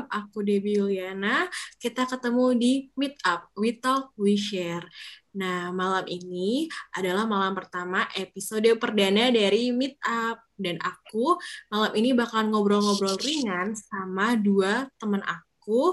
[0.00, 0.08] malam.
[0.08, 1.48] Aku Debbie Yuliana.
[1.76, 4.88] Kita ketemu di Meet Up, We Talk, We Share.
[5.36, 10.40] Nah, malam ini adalah malam pertama episode perdana dari Meet Up.
[10.56, 11.36] Dan aku
[11.72, 15.92] malam ini bakalan ngobrol-ngobrol ringan sama dua teman aku aku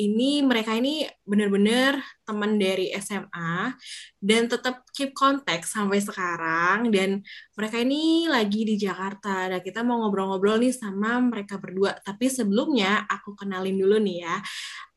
[0.00, 3.76] ini mereka ini benar-benar teman dari SMA
[4.16, 7.20] dan tetap keep kontak sampai sekarang dan
[7.52, 9.52] mereka ini lagi di Jakarta.
[9.52, 11.92] Dan kita mau ngobrol-ngobrol nih sama mereka berdua.
[12.00, 14.36] Tapi sebelumnya aku kenalin dulu nih ya.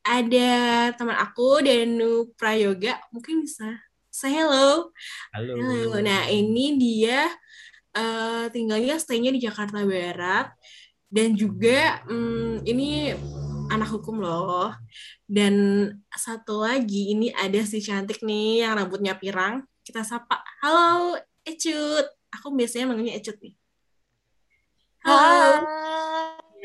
[0.00, 0.50] Ada
[0.96, 2.96] teman aku Danu Prayoga.
[3.12, 3.68] Mungkin bisa
[4.08, 4.96] say hello.
[5.36, 6.00] Halo, halo.
[6.00, 7.28] nah ini dia
[7.92, 10.56] uh, tinggalnya stay-nya di Jakarta Barat.
[11.06, 13.14] Dan juga um, ini
[13.76, 14.72] anak hukum loh.
[15.28, 19.62] Dan satu lagi ini ada si cantik nih yang rambutnya pirang.
[19.84, 20.40] Kita sapa.
[20.64, 22.08] Halo, Ecut.
[22.32, 23.54] Aku biasanya manggilnya Ecut nih.
[25.04, 25.62] Halo.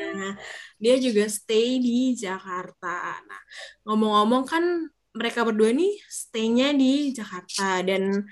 [0.02, 0.34] Nah,
[0.82, 3.22] dia juga stay di Jakarta.
[3.22, 3.42] Nah,
[3.86, 4.64] ngomong-ngomong kan
[5.12, 8.24] mereka berdua nih stay-nya di Jakarta dan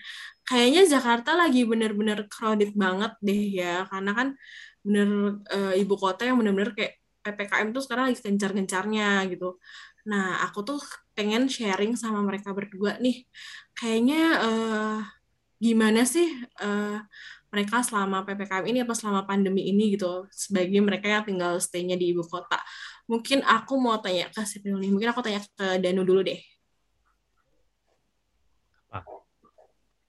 [0.47, 4.27] kayaknya Jakarta lagi bener-bener crowded banget deh ya karena kan
[4.80, 9.59] bener uh, ibu kota yang bener-bener kayak PPKM tuh sekarang lagi gencar-gencarnya gitu.
[10.08, 10.80] Nah, aku tuh
[11.12, 13.28] pengen sharing sama mereka berdua nih.
[13.75, 14.98] Kayaknya uh,
[15.59, 16.28] gimana sih
[16.64, 17.03] uh,
[17.50, 22.14] mereka selama PPKM ini apa selama pandemi ini gitu sebagai mereka yang tinggal stay-nya di
[22.14, 22.62] ibu kota.
[23.09, 24.90] Mungkin aku mau tanya ke si nih.
[24.94, 26.40] Mungkin aku tanya ke Danu dulu deh.
[28.94, 29.25] Apa?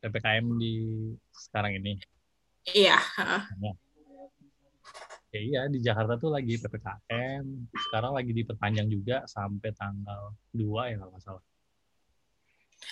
[0.05, 0.73] PPKM di
[1.33, 1.97] sekarang ini?
[2.69, 3.01] Iya.
[3.59, 3.75] Nah,
[5.31, 7.45] ya iya di Jakarta tuh lagi ppkm
[7.89, 11.45] sekarang lagi diperpanjang juga sampai tanggal 2 ya kalau nggak salah.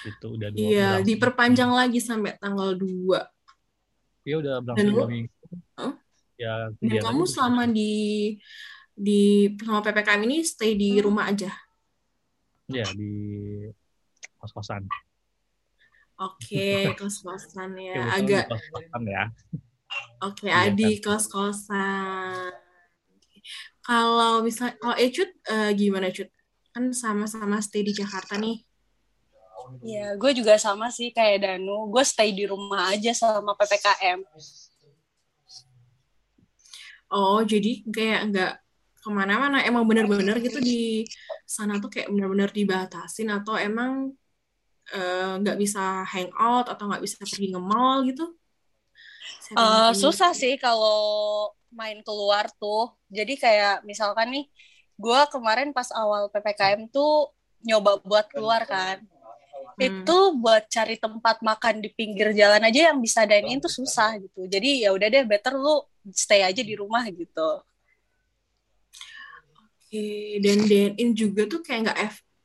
[0.04, 5.34] Itu udah dua iya diperpanjang lagi sampai tanggal 2 iya udah berlangsung dua minggu.
[5.78, 5.94] Huh?
[6.38, 7.92] ya Dan kamu selama di
[8.94, 11.04] di selama ppkm ini stay di hmm.
[11.06, 11.50] rumah aja?
[12.68, 13.08] Ya di
[14.38, 14.86] kos kosan
[16.18, 19.24] oke okay, kos kosan ya, ya agak kos kosan ya
[20.18, 21.14] Oke, okay, iya, Adi kan.
[21.14, 22.50] kos-kosan.
[23.86, 26.28] Kalau misal kalau Ecut uh, gimana Cut?
[26.74, 28.60] Kan sama-sama stay di Jakarta nih.
[29.78, 31.88] Iya, gue juga sama sih kayak Danu.
[31.88, 34.20] Gue stay di rumah aja sama PPKM.
[37.08, 38.52] Oh, jadi kayak nggak
[39.00, 39.64] ke mana-mana.
[39.64, 41.08] Emang bener-bener gitu di
[41.48, 44.12] sana tuh kayak bener-bener dibatasin atau emang
[44.92, 48.36] eh, nggak uh, bisa hangout atau nggak bisa pergi nge mall gitu?
[49.56, 52.92] Uh, susah sih kalau main keluar tuh.
[53.08, 54.44] Jadi kayak misalkan nih,
[54.98, 57.32] gue kemarin pas awal ppkm tuh
[57.64, 59.00] nyoba buat keluar kan.
[59.78, 60.04] Hmm.
[60.04, 64.18] Itu buat cari tempat makan di pinggir jalan aja yang bisa dine in tuh susah
[64.18, 64.44] gitu.
[64.50, 65.80] Jadi ya udah deh, better lu
[66.12, 67.62] stay aja di rumah gitu.
[69.88, 71.98] Oke, dan dine in juga tuh kayak nggak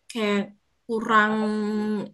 [0.07, 0.44] kayak
[0.88, 1.35] kurang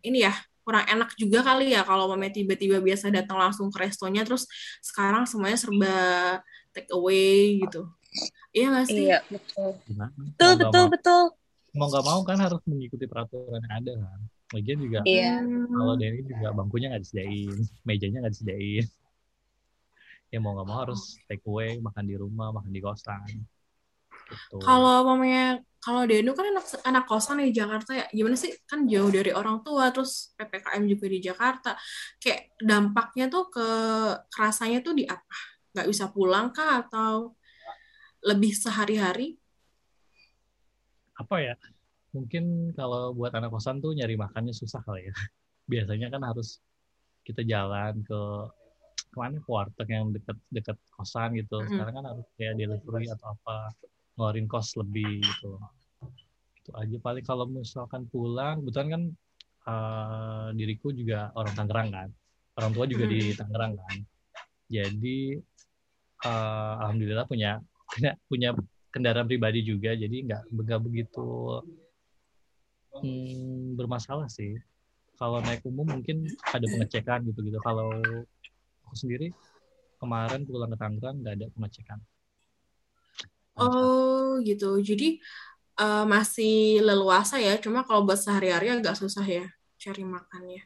[0.02, 0.34] ini ya
[0.70, 4.46] kurang enak juga kali ya kalau mama tiba-tiba biasa datang langsung ke restonya terus
[4.86, 5.98] sekarang semuanya serba
[6.70, 7.90] take away gitu.
[8.54, 9.10] Iya nggak sih?
[9.10, 9.70] Iya betul.
[9.98, 11.22] Nah, betul betul mau, betul.
[11.74, 14.20] Mau nggak mau kan harus mengikuti peraturan yang ada kan.
[14.54, 15.42] Lagian juga iya.
[15.74, 18.86] kalau dari juga bangkunya nggak disediain mejanya nggak disediain.
[20.30, 23.26] Ya mau nggak mau harus take away makan di rumah makan di kosan
[24.30, 24.62] gitu.
[24.62, 28.06] kalau mamanya kalau Denu kan anak anak kosan di Jakarta ya.
[28.12, 28.52] Gimana sih?
[28.68, 31.72] Kan jauh dari orang tua terus ppkm juga di Jakarta.
[32.20, 33.68] Kayak dampaknya tuh ke
[34.28, 35.38] kerasanya tuh di apa?
[35.72, 36.84] Nggak bisa pulang kah?
[36.84, 37.40] Atau
[38.28, 39.40] lebih sehari-hari?
[41.16, 41.56] Apa ya?
[42.12, 45.16] Mungkin kalau buat anak kosan tuh nyari makannya susah kali ya.
[45.72, 46.60] Biasanya kan harus
[47.24, 48.20] kita jalan ke
[49.10, 49.40] ke mana?
[49.40, 51.64] Ke warteg yang dekat dekat kosan gitu.
[51.72, 53.72] Sekarang kan harus kayak delivery atau apa
[54.20, 55.56] ngeluarin kos lebih gitu.
[56.60, 56.98] Itu aja.
[57.00, 59.04] Paling kalau misalkan pulang kebetulan kan
[59.72, 62.10] uh, diriku juga orang Tangerang kan.
[62.60, 63.40] Orang tua juga di hmm.
[63.40, 63.96] Tangerang kan.
[64.68, 65.40] Jadi
[66.28, 68.50] uh, alhamdulillah punya punya punya
[68.92, 69.96] kendaraan pribadi juga.
[69.96, 71.64] Jadi nggak nggak begitu
[73.00, 74.60] hmm, bermasalah sih.
[75.16, 77.88] Kalau naik umum mungkin ada pengecekan gitu gitu kalau
[78.84, 79.32] aku sendiri
[80.00, 82.00] kemarin pulang ke Tangerang nggak ada pengecekan
[83.60, 84.80] Oh gitu.
[84.80, 85.20] Jadi
[85.80, 87.60] uh, masih leluasa ya.
[87.60, 89.46] Cuma kalau buat sehari-hari agak susah ya
[89.80, 90.64] cari makannya.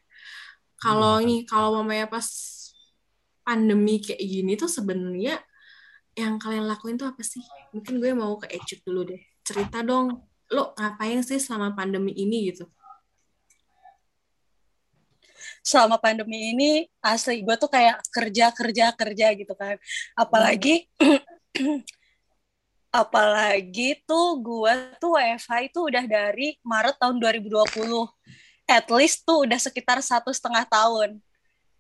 [0.78, 1.24] Kalau hmm.
[1.26, 2.28] ini kalau mamanya pas
[3.44, 5.38] pandemi kayak gini tuh sebenarnya
[6.14, 7.42] yang kalian lakuin tuh apa sih?
[7.74, 9.22] Mungkin gue mau ke Ecut dulu deh.
[9.44, 10.24] Cerita dong,
[10.54, 12.70] lo ngapain sih selama pandemi ini gitu?
[15.64, 19.80] selama pandemi ini asli gue tuh kayak kerja kerja kerja gitu kan
[20.12, 20.92] apalagi
[22.94, 27.66] apalagi tuh gue tuh WFH itu udah dari Maret tahun 2020
[28.70, 31.20] at least tuh udah sekitar satu setengah tahun.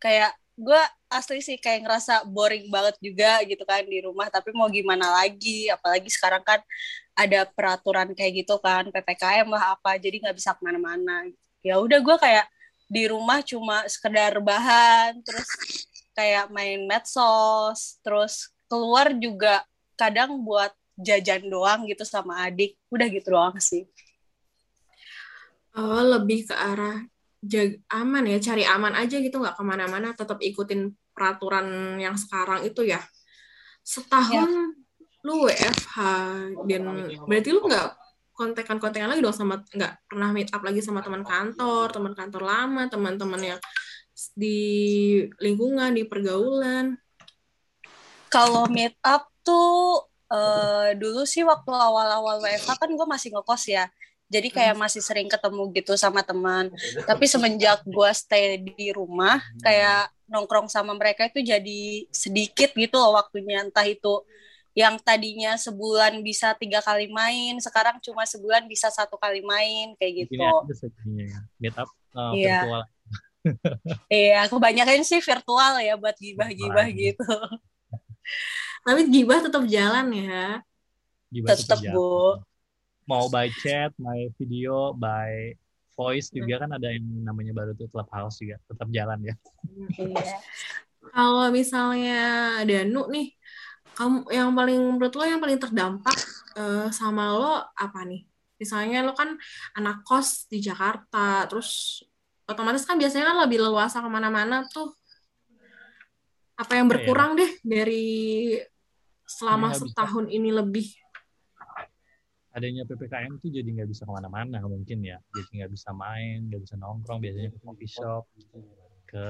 [0.01, 4.67] Kayak gue asli sih kayak ngerasa boring banget juga gitu kan di rumah tapi mau
[4.67, 5.69] gimana lagi?
[5.71, 6.59] Apalagi sekarang kan
[7.13, 11.29] ada peraturan kayak gitu kan ppkm lah apa jadi nggak bisa ke mana-mana.
[11.63, 12.49] Ya udah gue kayak
[12.91, 15.47] di rumah cuma sekedar bahan terus
[16.13, 19.65] kayak main medsos terus keluar juga
[19.95, 22.77] kadang buat jajan doang gitu sama adik.
[22.93, 23.85] Udah gitu doang sih.
[25.73, 27.01] Oh lebih ke arah
[27.43, 32.63] jag aman ya cari aman aja gitu nggak ke mana-mana tetap ikutin peraturan yang sekarang
[32.63, 33.01] itu ya.
[33.83, 34.65] Setahun ya.
[35.23, 35.97] lu WFH
[36.67, 36.83] dan
[37.25, 37.87] berarti lu nggak
[38.33, 42.89] kontekan-kontekan lagi dong sama nggak pernah meet up lagi sama teman kantor teman kantor lama
[42.89, 43.59] teman-teman yang
[44.37, 44.59] di
[45.41, 46.97] lingkungan di pergaulan.
[48.29, 53.85] Kalau meet up tuh uh, dulu sih waktu awal-awal WFH kan gue masih ngekos ya.
[54.33, 56.73] Jadi kayak masih sering ketemu gitu sama teman.
[57.05, 63.13] Tapi semenjak gue stay di rumah kayak nongkrong sama mereka itu jadi sedikit gitu loh
[63.13, 63.61] waktunya.
[63.61, 64.25] Entah itu
[64.73, 70.25] yang tadinya sebulan bisa tiga kali main sekarang cuma sebulan bisa satu kali main kayak
[70.25, 70.41] gitu.
[71.61, 72.65] meet up uh, iya.
[72.65, 72.83] virtual.
[74.07, 77.27] Iya kebanyakan sih virtual ya buat gibah-gibah gitu
[78.83, 80.63] tapi gibah tetap jalan ya
[81.31, 82.39] gibah tetap bu
[83.03, 85.55] mau by chat, by video, by
[85.93, 89.35] voice juga kan ada yang namanya baru tuh clubhouse juga tetap jalan ya.
[89.99, 90.25] Iya.
[91.13, 92.21] Kalau misalnya
[92.63, 93.35] Danu nih,
[93.93, 96.17] kamu yang paling menurut lo yang paling terdampak
[96.57, 98.25] uh, sama lo apa nih?
[98.57, 99.35] Misalnya lo kan
[99.75, 102.01] anak kos di Jakarta, terus
[102.47, 104.95] otomatis kan biasanya kan lebih leluasa ke mana-mana tuh.
[106.63, 106.93] Apa yang iya, iya.
[106.95, 108.07] berkurang ya, deh dari
[109.27, 110.35] selama ya, setahun bisa.
[110.39, 110.87] ini lebih?
[112.53, 115.17] adanya ppkm tuh jadi nggak bisa ke mana-mana mungkin ya.
[115.33, 117.17] Jadi nggak bisa main nggak bisa nongkrong.
[117.17, 118.29] Biasanya ke coffee shop
[119.09, 119.23] ke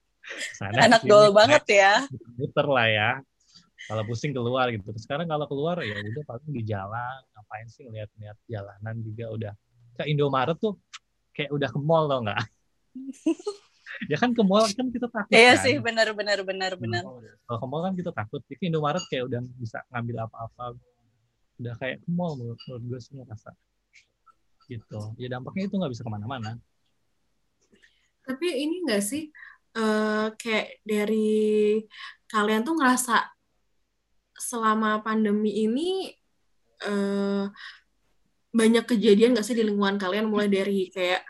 [0.58, 2.08] sana anak gaul banget ya.
[2.40, 3.10] Muter lah ya.
[3.84, 4.96] Kalau pusing keluar gitu.
[4.96, 7.20] Sekarang kalau keluar ya udah paling di jalan.
[7.36, 9.52] Ngapain sih ngeliat-ngeliat jalanan juga udah.
[10.00, 10.80] Ke Indomaret tuh
[11.38, 12.42] kayak udah ke mall tau nggak
[14.06, 15.64] ya kan ke mall kan kita takut iya kan?
[15.64, 17.02] sih benar benar benar benar.
[17.46, 18.40] kalau ke mall kan kita takut.
[18.46, 20.76] Jadi Indomaret kayak udah bisa ngambil apa-apa.
[21.58, 23.50] Udah kayak ke mall menurut, menurut gue sih ngerasa.
[24.68, 25.00] Gitu.
[25.18, 26.60] Ya dampaknya itu nggak bisa ke mana-mana.
[28.28, 29.32] Tapi ini enggak sih
[29.80, 31.80] uh, kayak dari
[32.28, 33.24] kalian tuh ngerasa
[34.38, 36.12] selama pandemi ini
[36.84, 37.48] uh,
[38.52, 40.28] banyak kejadian nggak sih di lingkungan kalian?
[40.28, 41.24] Mulai dari kayak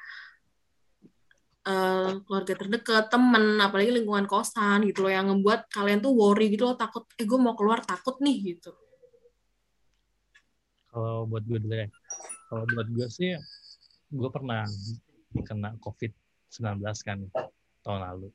[1.69, 6.73] uh, keluarga terdekat, temen, apalagi lingkungan kosan gitu loh yang ngebuat kalian tuh worry gitu
[6.73, 8.73] loh takut, eh gue mau keluar takut nih gitu.
[10.89, 11.87] Kalau buat gue dulu ya
[12.49, 13.37] kalau buat gue sih
[14.09, 14.65] gue pernah
[15.45, 16.11] kena covid
[16.57, 17.19] 19 kan
[17.85, 18.29] tahun lalu.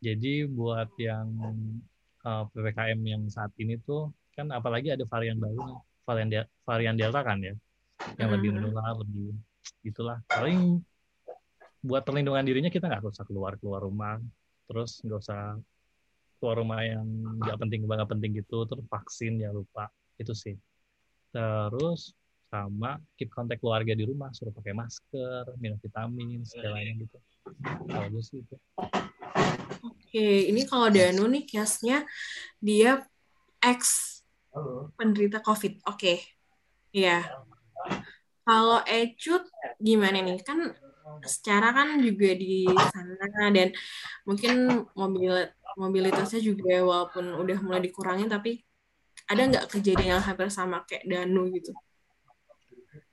[0.00, 1.28] Jadi buat yang
[2.24, 7.20] uh, ppkm yang saat ini tuh kan apalagi ada varian baru varian de varian delta
[7.20, 7.52] kan ya
[8.16, 8.64] yang lebih hmm.
[8.64, 9.36] menular lebih
[9.84, 10.80] itulah paling
[11.80, 14.20] buat perlindungan dirinya kita nggak usah keluar keluar rumah.
[14.68, 15.56] Terus nggak usah
[16.40, 17.04] keluar rumah yang
[17.40, 19.88] nggak penting banget penting gitu terus vaksin ya lupa.
[20.20, 20.56] Itu sih.
[21.32, 22.12] Terus
[22.50, 27.16] sama keep kontak keluarga di rumah suruh pakai masker minum vitamin segalanya gitu.
[27.86, 28.56] Kalau sih itu.
[29.80, 32.02] Oke ini kalau Danu nih case-nya
[32.58, 32.98] dia
[33.62, 34.18] ex
[34.98, 35.78] penderita covid.
[35.86, 36.20] Oke.
[36.90, 37.22] Iya.
[38.42, 39.46] kalau Ecut
[39.78, 40.42] gimana nih?
[40.42, 40.74] Kan
[41.26, 43.72] secara kan juga di sana dan
[44.24, 48.62] mungkin mobil mobilitasnya juga walaupun udah mulai dikurangin tapi
[49.30, 51.70] ada nggak kejadian yang hampir sama kayak Danu gitu?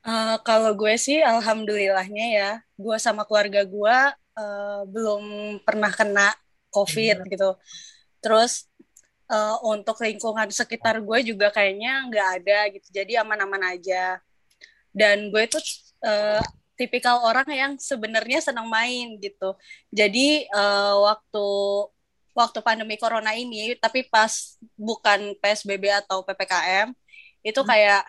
[0.07, 3.97] Uh, kalau gue sih alhamdulillahnya ya, gue sama keluarga gue
[4.39, 5.23] uh, belum
[5.61, 6.31] pernah kena
[6.73, 7.27] COVID hmm.
[7.29, 7.49] gitu.
[8.23, 8.65] Terus
[9.29, 14.17] uh, untuk lingkungan sekitar gue juga kayaknya nggak ada gitu, jadi aman-aman aja.
[14.89, 15.61] Dan gue tuh
[16.01, 16.41] uh,
[16.77, 19.57] tipikal orang yang sebenarnya senang main gitu.
[19.89, 21.47] Jadi uh, waktu
[22.37, 26.93] waktu pandemi corona ini tapi pas bukan PSBB atau PPKM
[27.41, 27.67] itu hmm.
[27.67, 28.05] kayak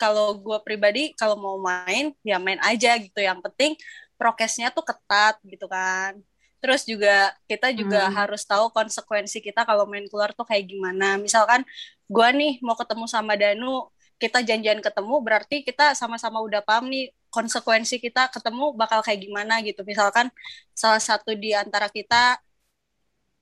[0.00, 3.76] kalau gue pribadi kalau mau main ya main aja gitu yang penting
[4.16, 6.16] prokesnya tuh ketat gitu kan
[6.64, 8.14] terus juga kita juga hmm.
[8.16, 11.60] harus tahu konsekuensi kita kalau main keluar tuh kayak gimana misalkan
[12.08, 17.10] gue nih mau ketemu sama Danu kita janjian ketemu berarti kita sama-sama udah paham nih
[17.32, 19.80] konsekuensi kita ketemu bakal kayak gimana gitu.
[19.88, 20.28] Misalkan
[20.76, 22.36] salah satu di antara kita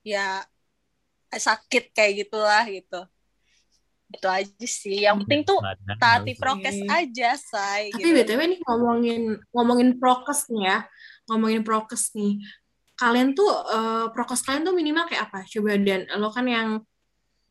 [0.06, 0.46] ya
[1.30, 3.00] sakit kayak gitulah gitu.
[4.10, 5.06] Gitu aja sih.
[5.06, 5.58] Yang penting tuh
[5.98, 8.16] taati prokes aja say tapi gitu.
[8.22, 10.78] btw nih ngomongin ngomongin prokes nih ya.
[11.26, 12.38] Ngomongin prokes nih.
[12.94, 15.42] Kalian tuh uh, prokes kalian tuh minimal kayak apa?
[15.46, 16.06] Coba dan.
[16.18, 16.82] Lo kan yang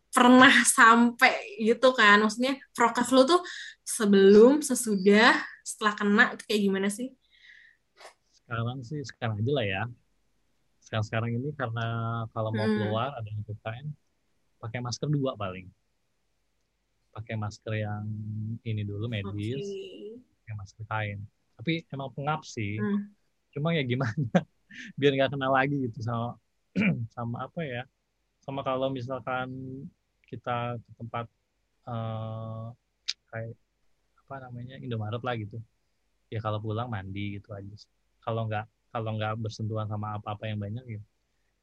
[0.10, 3.42] pernah sampai gitu kan maksudnya prokes lo tuh
[3.86, 7.13] sebelum sesudah setelah kena itu kayak gimana sih
[8.34, 9.84] sekarang sih sekarang aja lah ya
[10.82, 11.88] sekarang sekarang ini karena
[12.34, 12.75] kalau mau hmm.
[12.82, 13.46] keluar ada yang
[14.58, 15.70] pakai masker dua paling
[17.13, 18.06] pakai masker yang
[18.63, 20.16] ini dulu medis, okay.
[20.46, 21.20] pakai masker kain.
[21.60, 22.80] Tapi emang pengap sih.
[22.80, 23.12] Hmm.
[23.51, 24.16] Cuma ya gimana
[25.00, 26.38] biar nggak kena lagi gitu sama
[27.16, 27.84] sama apa ya?
[28.39, 29.50] Sama kalau misalkan
[30.30, 31.26] kita ke tempat
[31.90, 32.70] uh,
[33.34, 33.58] kayak
[34.26, 35.58] apa namanya Indomaret lah gitu.
[36.30, 37.74] Ya kalau pulang mandi gitu aja.
[38.22, 41.02] Kalau nggak kalau nggak bersentuhan sama apa-apa yang banyak ya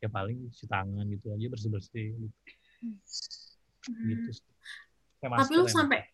[0.00, 2.36] ya paling cuci tangan gitu aja bersih bersih gitu.
[3.86, 4.06] Hmm.
[4.12, 4.30] gitu
[5.16, 6.04] tapi lu sampai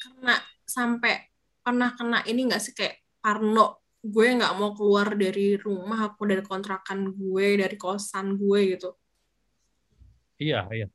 [0.00, 1.14] kena sampai
[1.60, 6.40] pernah kena ini nggak sih kayak Parno gue nggak mau keluar dari rumah aku dari
[6.40, 8.90] kontrakan gue dari kosan gue gitu
[10.40, 10.88] iya iya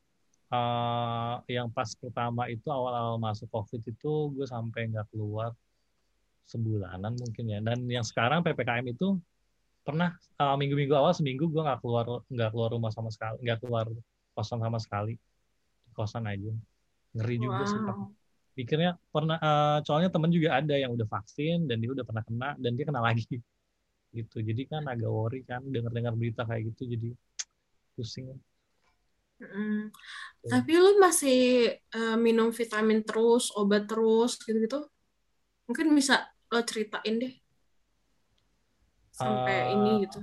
[0.51, 5.53] uh, yang pas pertama itu awal-awal masuk covid itu gue sampai nggak keluar
[6.45, 7.59] sebulanan mungkin ya.
[7.61, 9.17] Dan yang sekarang ppkm itu
[9.85, 13.85] pernah uh, minggu-minggu awal seminggu gue nggak keluar nggak keluar rumah sama sekali nggak keluar
[14.37, 15.15] kosan sama sekali.
[15.95, 16.51] Kosan aja.
[17.15, 17.71] Ngeri juga wow.
[17.71, 17.79] sih
[18.55, 22.49] pikirnya pernah uh, soalnya temen juga ada yang udah vaksin dan dia udah pernah kena
[22.55, 23.27] dan dia kena lagi.
[24.15, 24.39] Gitu.
[24.39, 27.11] Jadi kan agak worry kan dengar-dengar berita kayak gitu jadi
[27.99, 28.31] pusing
[29.41, 29.91] mm.
[30.47, 34.87] tapi lu masih uh, minum vitamin terus obat terus gitu-gitu
[35.65, 37.33] mungkin bisa lo ceritain deh.
[39.15, 40.19] Sampai uh, ini gitu.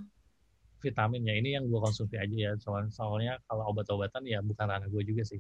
[0.83, 2.53] vitaminnya ini yang gue konsumsi aja ya.
[2.59, 5.39] Soalnya soalnya kalau obat-obatan ya bukan ranah gue juga sih.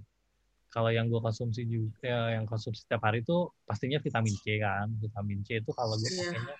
[0.72, 4.88] Kalau yang gue konsumsi juga ya, yang konsumsi setiap hari itu pastinya vitamin C kan.
[5.02, 6.30] Vitamin C itu kalau gue yeah.
[6.30, 6.56] pakainya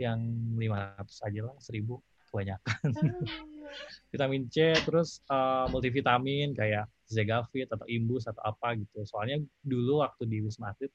[0.00, 0.20] yang
[0.56, 2.88] 500 aja lah 1000 kebanyakan.
[2.94, 3.49] Oh.
[4.10, 9.02] Vitamin C terus uh, multivitamin kayak Zegavit atau Imbus atau apa gitu.
[9.02, 10.90] Soalnya dulu waktu di Wisma Atlet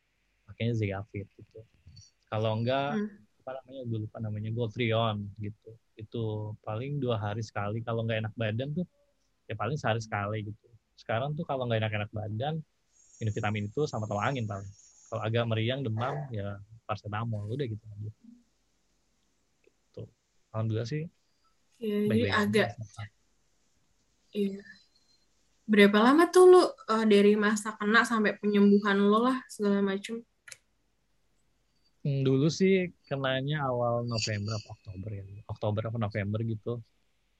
[0.47, 1.59] pakainya Zegavit gitu.
[2.31, 3.43] Kalau enggak hmm.
[3.43, 5.71] apa namanya gue lupa namanya Goldrion gitu.
[5.99, 7.83] Itu paling dua hari sekali.
[7.83, 8.87] Kalau enggak enak badan tuh
[9.45, 10.67] ya paling sehari sekali gitu.
[10.95, 12.63] Sekarang tuh kalau nggak enak-enak badan
[13.19, 14.71] minum vitamin itu sama tolak angin paling.
[15.11, 18.11] Kalau agak meriang demam ya paracetamol udah gitu aja.
[19.63, 20.03] Gitu.
[20.55, 21.03] Alhamdulillah sih
[21.79, 22.69] ya, baik -baik agak
[24.35, 24.61] iya.
[25.65, 30.21] Berapa lama tuh lu uh, dari masa kena sampai penyembuhan lo lah segala macam
[32.05, 35.23] hmm, dulu sih kenanya awal November atau Oktober ya?
[35.49, 36.73] Oktober atau November gitu.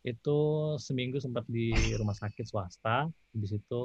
[0.01, 0.37] Itu
[0.81, 3.05] seminggu sempat di rumah sakit swasta.
[3.29, 3.81] Di situ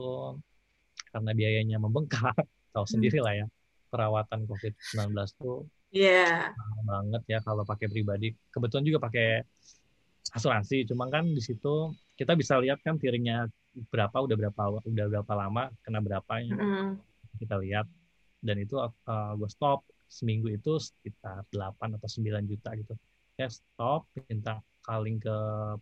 [1.12, 2.33] karena biayanya membengkak
[2.73, 2.92] tahu hmm.
[2.97, 3.47] sendiri lah ya
[3.92, 6.54] perawatan COVID-19 tuh yeah.
[6.87, 8.33] banget ya kalau pakai pribadi.
[8.49, 9.45] Kebetulan juga pakai
[10.35, 10.87] asuransi.
[10.87, 13.49] Cuma kan di situ kita bisa lihat kan tiringnya
[13.91, 16.91] berapa udah berapa udah berapa lama kena berapa ya mm.
[17.43, 17.87] kita lihat.
[18.41, 22.95] Dan itu uh, eh, gue stop seminggu itu sekitar 8 atau 9 juta gitu.
[23.39, 25.37] Ya stop minta calling ke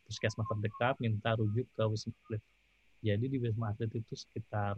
[0.05, 2.43] puskesmas terdekat minta rujuk ke wisma atlet.
[3.01, 4.77] Jadi di wisma atlet itu sekitar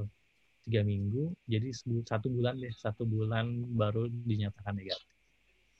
[0.60, 1.72] tiga minggu jadi
[2.04, 5.08] satu bulan deh satu bulan baru dinyatakan negatif.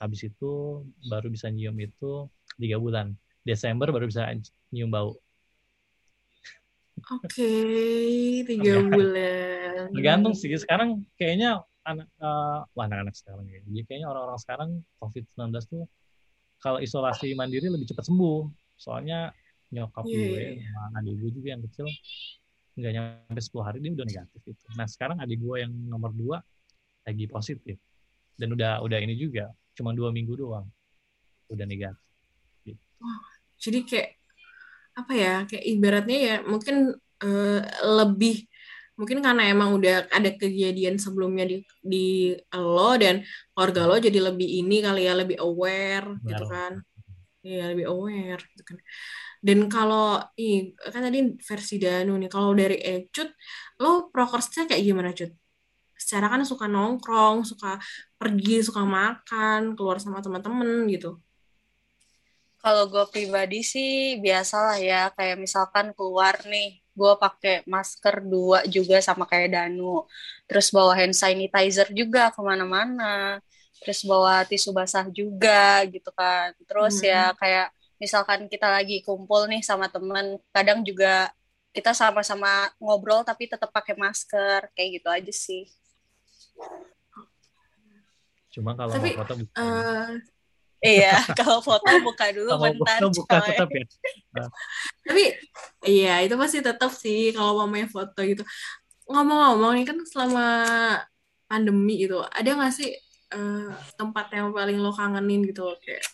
[0.01, 2.25] Habis itu baru bisa nyium itu
[2.57, 4.29] tiga bulan Desember baru bisa
[4.69, 5.17] nyium bau
[7.01, 9.89] Oke, okay, tiga bulan.
[9.89, 10.53] Tergantung sih.
[10.53, 13.57] Sekarang kayaknya anak, uh, wah anak-anak sekarang ya.
[13.65, 14.69] Jadi kayaknya orang-orang sekarang
[15.01, 15.89] COVID-19 tuh
[16.61, 18.45] kalau isolasi mandiri lebih cepat sembuh
[18.77, 19.33] soalnya
[19.73, 20.13] nyokap yeah.
[20.13, 20.69] gue iya, iya.
[20.77, 21.87] sama adik gue juga yang kecil
[22.71, 26.37] nggak nyampe 10 hari dia udah negatif itu nah sekarang adik gue yang nomor dua
[27.03, 27.77] lagi positif
[28.37, 30.69] dan udah udah ini juga cuma dua minggu doang
[31.51, 31.99] udah negatif
[32.63, 32.83] gitu.
[33.03, 33.21] oh,
[33.61, 34.09] jadi kayak
[34.91, 37.59] apa ya kayak ibaratnya ya mungkin uh,
[38.01, 38.49] lebih
[38.99, 43.23] mungkin karena emang udah ada kejadian sebelumnya di di lo dan
[43.55, 46.83] keluarga lo jadi lebih ini kali ya lebih aware gitu kan.
[47.41, 48.77] Iya lebih aware gitu kan.
[49.41, 53.33] Dan kalau ih kan tadi versi Danu nih kalau dari Ecut
[53.81, 55.33] lo prokersnya kayak gimana Cut
[55.97, 57.81] secara kan suka nongkrong suka
[58.17, 61.17] pergi suka makan keluar sama teman-teman gitu
[62.61, 69.01] kalau gue pribadi sih biasalah ya kayak misalkan keluar nih gue pakai masker dua juga
[69.01, 70.05] sama kayak Danu.
[70.45, 73.41] Terus bawa hand sanitizer juga ke mana-mana.
[73.81, 76.53] Terus bawa tisu basah juga gitu kan.
[76.69, 77.33] Terus ya hmm.
[77.33, 77.67] ya kayak
[78.01, 81.33] misalkan kita lagi kumpul nih sama temen kadang juga
[81.71, 85.65] kita sama-sama ngobrol tapi tetap pakai masker kayak gitu aja sih.
[88.51, 90.09] Cuma kalau Tapi, foto buka Eh,
[90.81, 93.47] iya kalau foto buka dulu kalau bentar foto buka coy.
[93.53, 93.83] tetap ya?
[95.07, 95.23] Tapi
[95.85, 98.41] iya itu pasti tetap sih kalau mamanya foto gitu.
[99.05, 100.45] Ngomong-ngomong nih kan selama
[101.45, 102.89] pandemi gitu ada nggak sih
[103.31, 105.69] eh, tempat yang paling lo kangenin gitu?
[105.85, 106.05] Kayak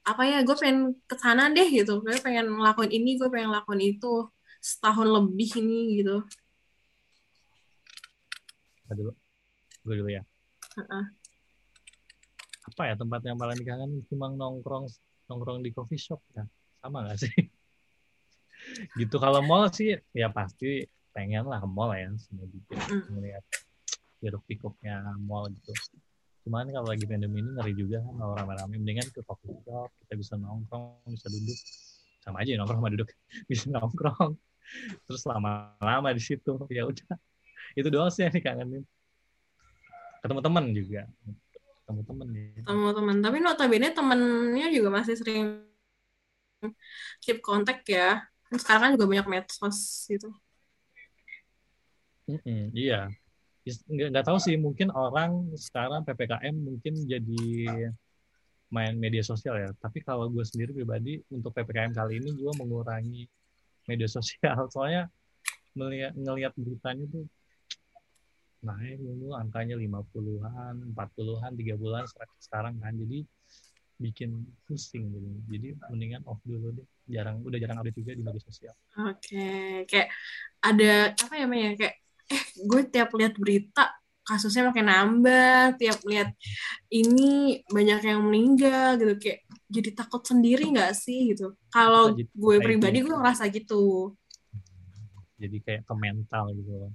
[0.00, 2.00] apa ya gue pengen ke sana deh gitu.
[2.00, 4.24] Gue pengen ngelakuin ini gue pengen ngelakuin itu
[4.60, 6.24] setahun lebih ini gitu.
[8.88, 9.12] Dulu
[9.80, 10.22] gue dulu ya.
[10.76, 11.19] Heeh.
[12.70, 14.00] Apa ya tempat yang paling dikangenin?
[14.06, 14.86] Cuma nongkrong
[15.26, 16.46] nongkrong di coffee shop ya?
[16.78, 17.34] Sama nggak sih?
[19.00, 22.70] Gitu kalau mall sih ya pasti pengen lah ke mall ya semua gitu
[23.10, 23.40] ngeliat
[24.20, 25.72] hiruk pikuknya mall gitu.
[26.44, 30.14] Cuman kalau lagi pandemi ini ngeri juga kan kalau rame-rame mendingan ke coffee shop kita
[30.20, 31.58] bisa nongkrong bisa duduk.
[32.20, 33.08] Sama aja nongkrong sama duduk
[33.50, 34.32] bisa nongkrong.
[35.08, 37.16] Terus lama-lama di situ ya udah.
[37.74, 38.84] Itu doang sih yang dikangenin.
[40.20, 41.08] Ketemu teman juga
[41.90, 42.66] ketemu teman gitu.
[42.70, 45.66] sama teman tapi notabene temennya juga masih sering
[47.18, 48.22] keep kontak ya.
[48.50, 50.28] Sekarang kan juga banyak medsos gitu.
[52.30, 53.10] Mm-mm, iya.
[53.66, 57.44] Is- nggak nggak tahu sih mungkin orang sekarang ppkm mungkin jadi
[58.70, 59.70] main media sosial ya.
[59.78, 63.26] Tapi kalau gue sendiri pribadi untuk ppkm kali ini gue mengurangi
[63.90, 64.66] media sosial.
[64.70, 65.10] Soalnya
[65.74, 67.24] melihat ngelihat beritanya tuh
[68.60, 72.04] naik dulu angkanya 50-an 40-an 30-an
[72.40, 72.92] sekarang kan.
[72.96, 73.24] Jadi
[74.00, 76.86] bikin pusing gitu jadi mendingan off dulu deh.
[77.10, 78.74] Jarang udah jarang update juga di media sosial.
[78.96, 80.08] Oke, kayak
[80.64, 81.94] ada apa ya namanya kayak
[82.30, 83.92] eh gue tiap lihat berita
[84.24, 86.32] kasusnya makin nambah, tiap lihat
[86.94, 89.14] ini banyak yang meninggal gitu.
[89.20, 91.58] Kayak jadi takut sendiri nggak sih gitu.
[91.68, 93.06] Kalau Jadi gue kayak pribadi gitu.
[93.10, 93.84] gue ngerasa gitu.
[95.40, 96.92] jadi kayak ke mental gitu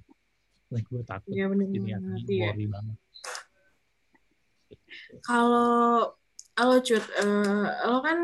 [0.66, 0.76] loh.
[0.76, 2.50] Nah, gue takut Iya jadi hati Iya.
[2.50, 2.96] worry banget.
[5.22, 6.16] Kalau
[6.56, 8.18] lo cut, eh, lo kan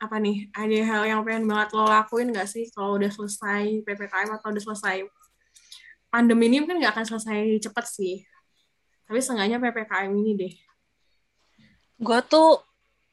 [0.00, 0.50] apa nih?
[0.52, 4.62] Ada hal yang pengen banget lo lakuin nggak sih kalau udah selesai ppkm atau udah
[4.62, 4.96] selesai
[6.10, 8.16] pandemi ini kan nggak akan selesai cepet sih.
[9.04, 10.54] Tapi seenggaknya ppkm ini deh.
[11.94, 12.58] gue tuh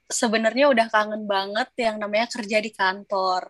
[0.10, 3.48] sebenarnya udah kangen banget yang namanya kerja di kantor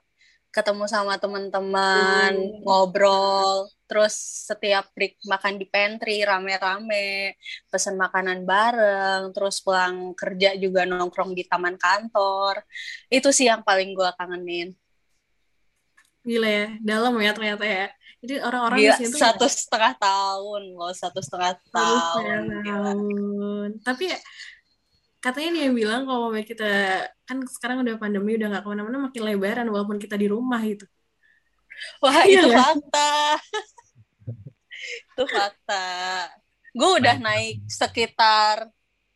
[0.52, 2.62] ketemu sama teman-teman Hmm.
[2.68, 4.16] ngobrol terus
[4.48, 7.36] setiap break makan di pantry rame-rame
[7.72, 12.64] pesen makanan bareng terus pulang kerja juga nongkrong di taman kantor
[13.08, 14.76] itu sih yang paling gue kangenin
[16.22, 17.90] Gila ya, dalam ya ternyata ya.
[18.22, 23.70] Jadi orang-orang di sini tuh satu setengah tahun loh satu setengah tahun tahun.
[23.82, 24.22] Tapi ya,
[25.18, 29.68] katanya dia bilang kalau kita kan sekarang udah pandemi udah nggak ke mana-mana makin lebaran
[29.72, 30.84] walaupun kita di rumah gitu.
[32.04, 32.60] Wah, Iya itu nggak?
[32.60, 33.12] fakta.
[35.16, 35.88] itu fakta.
[36.76, 38.68] Gue udah naik sekitar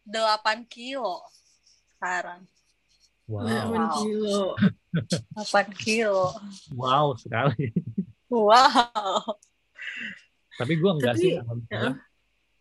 [0.07, 1.27] 8 kilo
[1.91, 2.47] sekarang.
[3.27, 3.95] Wow, Delapan Wow.
[3.99, 4.41] kilo.
[5.35, 6.25] 8 kilo.
[6.71, 7.67] wow sekali.
[8.31, 9.35] Wow.
[10.55, 11.95] Tapi gue enggak Tapi, sih, alhamdulillah.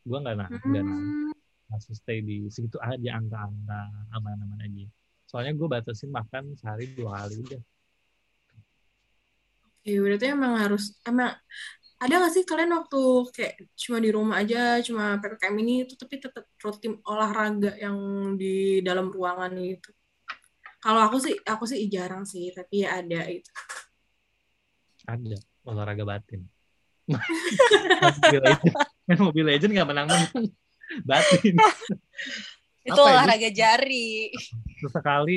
[0.02, 0.98] Gue enggak nah, enggak nah.
[0.98, 1.30] Hmm,
[1.70, 4.84] Masih stay di segitu aja angka-angka aman-aman aja.
[5.34, 7.62] Soalnya gue batasin makan sehari dua kali udah.
[9.82, 11.34] ya berarti emang harus emang
[11.98, 13.02] ada nggak sih kalian waktu
[13.34, 17.98] kayak cuma di rumah aja cuma ppkm ini itu tapi tetap rutin olahraga yang
[18.38, 19.90] di dalam ruangan gitu.
[20.78, 23.50] Kalau aku sih aku sih jarang sih tapi ya ada itu.
[25.10, 26.46] Ada olahraga batin.
[27.10, 28.74] Mobile Legend,
[29.10, 30.30] main Mobile Legend nggak menang-menang.
[31.02, 31.58] Batin.
[32.84, 34.28] Itu Apa ya, olahraga jari.
[34.76, 35.36] Sesekali,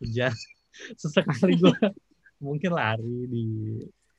[0.00, 0.30] ja,
[0.94, 1.74] sesekali gue
[2.46, 3.44] mungkin lari di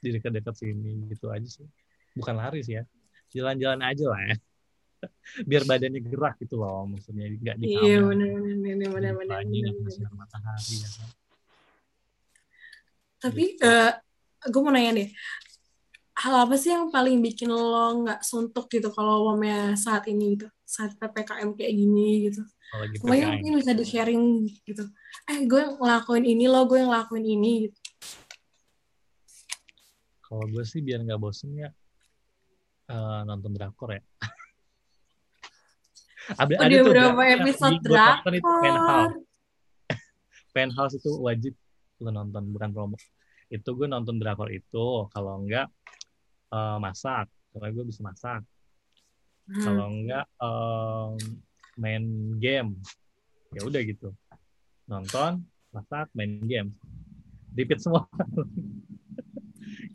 [0.01, 1.63] di dekat-dekat sini gitu aja sih.
[2.11, 2.83] Bukan lari sih ya,
[3.31, 4.35] jalan-jalan aja lah ya.
[5.49, 8.11] Biar badannya gerak gitu loh, maksudnya nggak di Iya kamar.
[8.11, 8.29] benar
[8.91, 11.09] benar matahari ya kan.
[13.21, 13.73] Tapi Gitu.
[14.41, 15.09] gue mau nanya deh,
[16.11, 20.47] hal apa sih yang paling bikin lo nggak suntuk gitu kalau mamanya saat ini gitu,
[20.67, 22.43] saat ppkm kayak gini gitu?
[22.71, 24.23] Kalau lagi Pokoknya mungkin bisa di sharing
[24.67, 24.83] gitu.
[25.27, 27.79] Eh gue ngelakuin ini lo, gue ngelakuin ini gitu.
[30.23, 31.69] Kalau gue sih biar nggak bosen ya
[32.91, 34.01] eh, nonton drakor ya.
[36.39, 38.63] ada, Udah tuh berapa drakor episode tonton itu drakor?
[38.63, 39.15] Penthouse.
[40.55, 41.53] Penthouse itu wajib
[42.01, 42.95] lo nonton, bukan promo.
[43.51, 45.07] Itu gue nonton drakor itu.
[45.11, 45.67] Kalau enggak
[46.51, 48.41] eh, masak, karena gue bisa masak.
[49.51, 49.63] Hmm.
[49.63, 51.11] Kalau enggak em,
[51.75, 52.03] main
[52.39, 52.77] game,
[53.55, 54.13] ya udah gitu.
[54.87, 56.71] Nonton, masak, main game.
[57.55, 58.07] Repeat semua.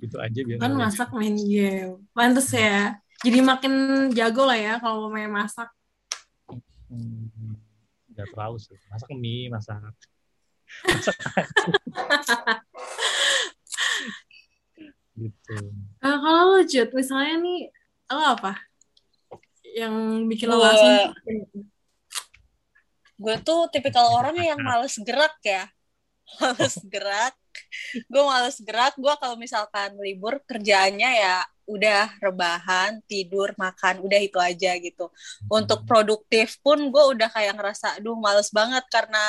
[0.04, 3.72] itu aja biar kan masak main game pantes ya jadi makin
[4.14, 5.68] jago lah ya kalau main masak
[6.86, 7.58] Hmm,
[8.14, 8.78] terlalu sih.
[8.86, 9.82] Masak mie, masak.
[10.86, 11.18] masak
[15.16, 15.56] gitu.
[16.00, 17.60] Eh, kalau lo Jut, misalnya nih
[18.12, 18.52] lo apa?
[19.76, 19.94] Yang
[20.30, 20.94] bikin lo Gua- langsung
[23.16, 25.64] gue tuh tipikal orang yang males gerak ya.
[26.42, 27.34] Males gerak.
[28.10, 28.98] Gue males gerak.
[28.98, 35.06] Gue kalau misalkan libur kerjaannya ya udah rebahan tidur makan udah itu aja gitu.
[35.46, 39.22] Untuk produktif pun gue udah kayak ngerasa aduh males banget karena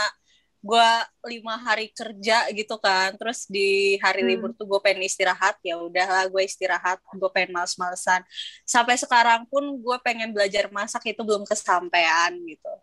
[0.67, 0.89] gue
[1.31, 4.29] lima hari kerja gitu kan terus di hari Hmm.
[4.35, 8.21] libur tuh gue pengen istirahat ya udahlah gue istirahat gue pengen males-malesan.
[8.67, 12.73] Sampai sekarang pun gue pengen belajar masak itu belum kesampaian gitu.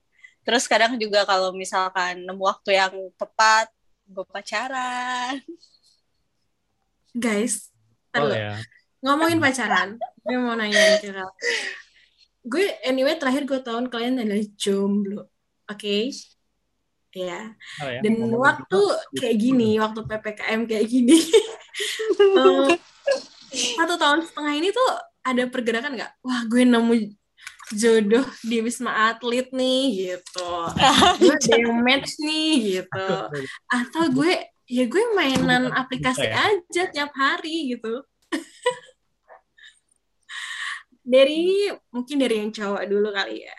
[0.45, 3.69] Terus kadang juga kalau misalkan nemu waktu yang tepat
[4.09, 5.37] gue pacaran.
[7.15, 7.71] Guys
[8.15, 8.55] Oh ya.
[9.03, 11.03] ngomongin pacaran gue mau nanya
[12.47, 15.23] gue anyway terakhir gue tahun kalian adalah jomblo
[15.67, 15.97] oke
[17.15, 18.01] ya Oh ya.
[18.03, 19.19] dan ngomongin waktu gitu.
[19.23, 21.19] kayak gini waktu ppkm kayak gini.
[22.15, 22.79] Eh,
[23.75, 24.91] satu tahun setengah ini tuh
[25.27, 26.13] ada pergerakan nggak?
[26.23, 26.95] Wah gue nemu
[27.75, 29.83] jodoh di wisma atlet nih
[30.15, 30.53] gitu.
[31.23, 33.09] Gue ada yang match nih gitu.
[33.67, 34.39] Atau gue
[34.71, 36.55] ya gue mainan aplikasi ya?
[36.55, 38.07] aja tiap hari gitu.
[41.03, 43.57] Dari mungkin dari yang cowok dulu kali ya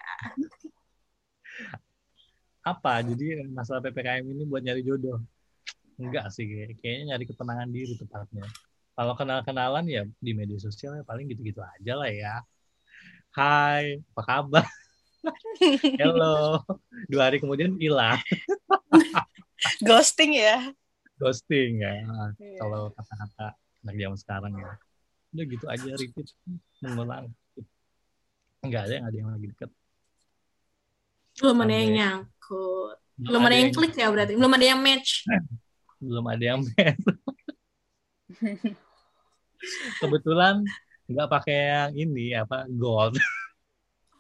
[2.66, 3.06] Apa?
[3.06, 5.22] Jadi masalah PPKM ini buat nyari jodoh?
[6.02, 8.46] Enggak sih, kayak- kayaknya nyari ketenangan diri tepatnya.
[8.96, 12.42] Kalau kenal-kenalan ya di media sosial ya paling gitu-gitu aja lah ya.
[13.38, 14.66] Hai, apa kabar?
[16.02, 16.64] Hello.
[17.06, 18.18] Dua hari kemudian hilang.
[19.88, 20.74] ghosting ya
[21.16, 22.02] Ghosting ya.
[22.40, 22.60] Iya.
[22.60, 24.72] Kalau kata-kata anak zaman sekarang ya.
[25.32, 26.28] Udah gitu aja repeat.
[26.84, 27.32] Mengulang.
[28.66, 29.70] Enggak ada yang ada yang lagi deket.
[31.42, 35.24] Belum ada yang nyangkut belum ada yang klik ya berarti belum ada yang match
[36.06, 37.02] belum ada yang match.
[40.02, 40.62] Kebetulan
[41.10, 43.18] nggak pakai yang ini apa gold.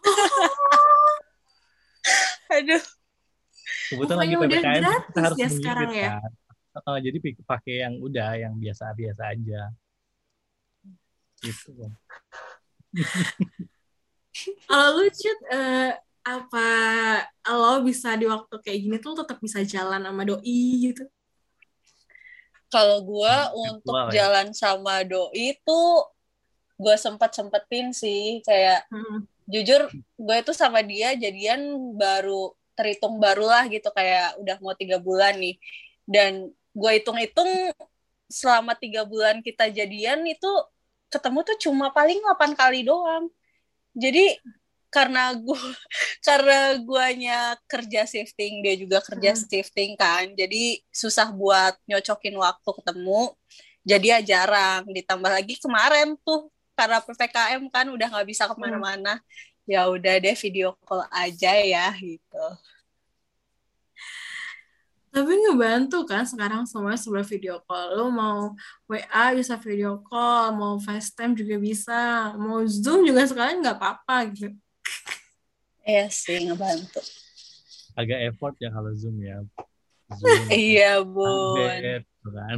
[2.56, 2.84] aduh
[3.90, 6.10] Kebetulan lagi udah PPKM kita gratis harus ya sekarang ya?
[6.76, 7.00] kan.
[7.02, 9.62] Jadi pakai yang udah yang biasa-biasa aja.
[11.42, 11.72] Gitu.
[14.68, 15.92] kalau lu Cut, eh,
[16.26, 16.68] apa
[17.54, 20.60] lo bisa di waktu kayak gini tuh tetap bisa jalan sama doi
[20.90, 21.04] gitu
[22.74, 24.16] kalau gue Hmm, untuk virtual ya?
[24.16, 25.80] jalan sama doi itu
[26.76, 29.28] gue sempet sempetin sih kayak Hmm.
[29.48, 29.82] jujur
[30.20, 31.62] gue itu sama dia jadian
[31.96, 35.56] baru terhitung barulah gitu kayak udah mau tiga bulan nih
[36.10, 37.72] dan gue hitung-hitung
[38.28, 40.50] selama tiga bulan kita jadian itu
[41.14, 43.32] ketemu tuh cuma paling 8 kali doang
[43.96, 44.36] jadi
[44.96, 45.60] karena gue
[46.28, 49.44] karena guanya kerja shifting dia juga kerja Hmm.
[49.44, 50.32] shifting kan.
[50.40, 53.22] Jadi susah buat nyocokin waktu ketemu.
[53.84, 54.88] Jadi ya jarang.
[54.88, 56.48] Ditambah lagi kemarin tuh
[56.80, 59.20] karena ppkm kan udah nggak bisa ke mana-mana.
[59.68, 62.46] Ya udah deh video call aja ya gitu.
[65.16, 67.96] Tapi ngebantu kan sekarang semuanya sebelah video call.
[67.96, 68.52] Lo mau
[68.88, 72.00] WA bisa video call mau FaceTime juga bisa
[72.36, 74.65] mau Zoom juga sekarang nggak apa-apa gitu
[75.86, 77.02] Iya sih ngebantu
[77.96, 79.40] Agak effort ya kalau Zoom ya.
[80.20, 82.58] Zoom, iya bun update, gitu kan.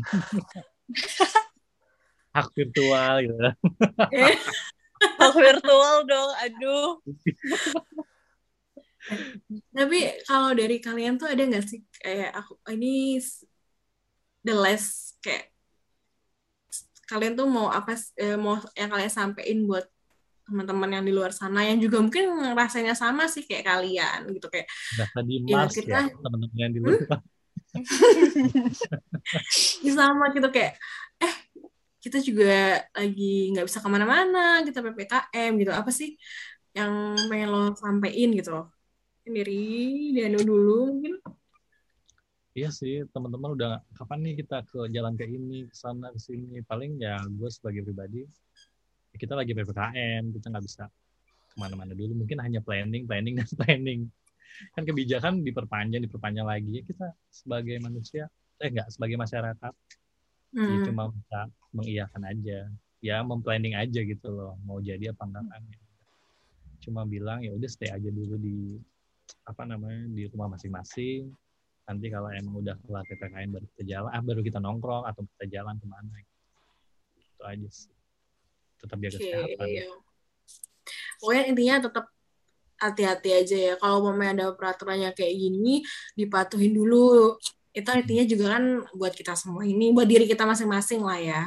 [2.36, 3.38] Hak virtual gitu.
[5.22, 6.90] Hak virtual dong aduh
[9.72, 13.22] Tapi kalau dari kalian tuh ada nggak sih kayak aku ini
[14.44, 15.54] the less kayak
[17.08, 19.88] kalian tuh mau apa eh, mau yang kalian sampein buat
[20.47, 24.47] teman-teman yang di luar sana yang juga mungkin rasanya sama sih kayak kalian gitu.
[24.47, 27.03] Kayak Berasa di Ya, kita- ya, teman-teman yang di luar.
[29.86, 30.79] ya sama gitu kayak
[31.21, 31.36] eh
[31.99, 35.71] kita juga lagi nggak bisa ke mana-mana kita ppkm gitu.
[35.75, 36.15] Apa sih
[36.71, 38.55] yang pengen lo sampein gitu?
[38.55, 38.71] Loh
[39.27, 41.19] dari Danu dulu mungkin.
[42.57, 46.65] Iya sih, teman-teman udah kapan nih kita ke jalan ke ini, ke sana, ke sini.
[46.65, 48.25] Paling ya gue sebagai pribadi,
[49.17, 50.86] kita lagi PPKM, kita nggak bisa
[51.49, 52.23] ke mana-mana dulu.
[52.23, 54.01] Mungkin hanya planning, planning, dan planning.
[54.73, 56.82] Kan kebijakan diperpanjang, diperpanjang lagi.
[56.82, 58.30] Ya kita sebagai manusia,
[58.62, 59.97] eh nggak, sebagai masyarakat, ya
[60.58, 60.80] Hmm.
[60.88, 61.39] cuma bisa
[61.75, 62.60] mengiyakan aja.
[63.03, 65.63] Ya memplanning aja gitu loh, mau jadi apa enggak kan.
[66.82, 68.80] Cuma bilang ya udah stay aja dulu di
[69.43, 71.32] apa namanya di rumah masing-masing
[71.88, 75.45] nanti kalau emang udah kelar ppkm baru kita jalan ah, baru kita nongkrong atau kita
[75.60, 76.12] jalan ke mana
[77.15, 77.96] itu aja sih
[78.78, 79.86] tetap jaga okay, kesehatan iya.
[81.20, 82.06] pokoknya intinya tetap
[82.78, 85.82] hati-hati aja ya kalau mau ada peraturannya kayak gini
[86.13, 87.36] dipatuhin dulu
[87.74, 91.44] itu artinya juga kan buat kita semua ini buat diri kita masing-masing lah ya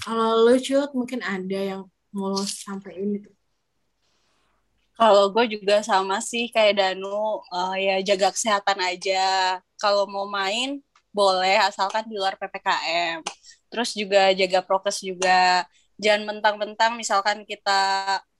[0.00, 3.30] kalau lo cut mungkin ada yang mau lo sampein itu
[5.00, 9.56] kalau gue juga sama sih kayak Danu, uh, ya jaga kesehatan aja.
[9.80, 10.76] Kalau mau main
[11.08, 13.24] boleh asalkan di luar ppkm.
[13.72, 15.64] Terus juga jaga prokes juga.
[16.00, 17.80] Jangan mentang-mentang misalkan kita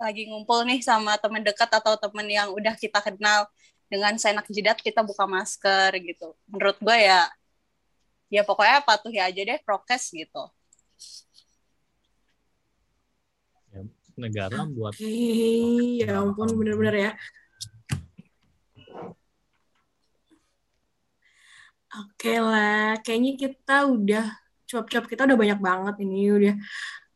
[0.01, 3.45] lagi ngumpul nih sama teman dekat atau teman yang udah kita kenal
[3.93, 6.33] dengan senak jidat kita buka masker gitu.
[6.49, 7.29] Menurut gue ya,
[8.33, 10.49] ya pokoknya patuhi aja deh prokes gitu.
[14.21, 17.13] negara buat ya ampun bener-bener ya
[21.91, 24.31] Oke lah, kayaknya kita udah
[24.63, 26.55] cuap-cuap kita udah banyak banget ini udah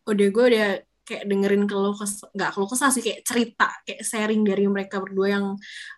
[0.04, 0.68] udah gue udah
[1.04, 5.46] kayak dengerin kesah nggak keluh kesah sih kayak cerita kayak sharing dari mereka berdua yang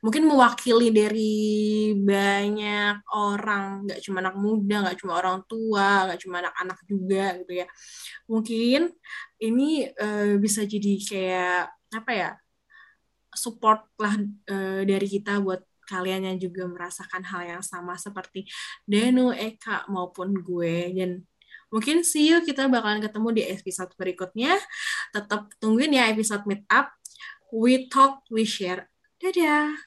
[0.02, 1.34] mungkin mewakili dari
[1.94, 3.86] banyak orang.
[3.86, 7.66] Nggak cuma anak muda nggak cuma orang tua nggak cuma anak-anak juga gitu ya.
[8.26, 8.80] Mungkin
[9.38, 11.62] ini uh, bisa jadi kayak
[11.94, 12.30] apa ya
[13.30, 14.18] support lah
[14.50, 18.42] uh, dari kita buat kalian yang juga merasakan hal yang sama seperti
[18.82, 20.90] Danu, Eka maupun gue.
[20.98, 21.22] Dan
[21.70, 24.59] mungkin see you kita bakalan ketemu di episode berikutnya.
[25.14, 26.90] Tetap tungguin ya episode meet up.
[27.55, 28.90] We talk we share.
[29.22, 29.86] Dadah